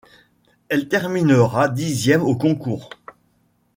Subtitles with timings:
[0.67, 2.89] Elle terminera dixième au concours.